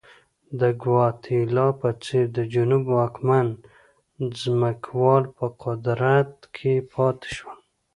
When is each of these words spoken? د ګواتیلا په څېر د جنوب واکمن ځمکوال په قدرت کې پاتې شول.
د 0.59 0.61
ګواتیلا 0.81 1.67
په 1.79 1.89
څېر 2.03 2.25
د 2.37 2.39
جنوب 2.53 2.85
واکمن 2.97 3.47
ځمکوال 4.41 5.23
په 5.37 5.45
قدرت 5.63 6.31
کې 6.55 6.73
پاتې 6.93 7.29
شول. 7.37 7.59